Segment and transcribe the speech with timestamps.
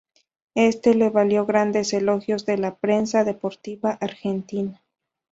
[0.55, 4.81] Esto le valió grandes elogios de la prensa deportiva argentina.